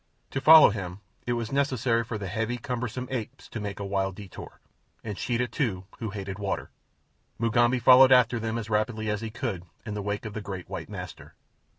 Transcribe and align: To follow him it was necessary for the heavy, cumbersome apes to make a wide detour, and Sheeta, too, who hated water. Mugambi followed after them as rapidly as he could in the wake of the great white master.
To 0.31 0.41
follow 0.41 0.71
him 0.71 0.99
it 1.27 1.33
was 1.33 1.51
necessary 1.51 2.03
for 2.03 2.17
the 2.17 2.25
heavy, 2.25 2.57
cumbersome 2.57 3.07
apes 3.11 3.47
to 3.49 3.59
make 3.59 3.79
a 3.79 3.85
wide 3.85 4.15
detour, 4.15 4.59
and 5.03 5.15
Sheeta, 5.15 5.47
too, 5.47 5.83
who 5.99 6.09
hated 6.09 6.39
water. 6.39 6.71
Mugambi 7.37 7.77
followed 7.77 8.11
after 8.11 8.39
them 8.39 8.57
as 8.57 8.67
rapidly 8.67 9.11
as 9.11 9.21
he 9.21 9.29
could 9.29 9.63
in 9.85 9.93
the 9.93 10.01
wake 10.01 10.25
of 10.25 10.33
the 10.33 10.41
great 10.41 10.67
white 10.67 10.89
master. 10.89 11.35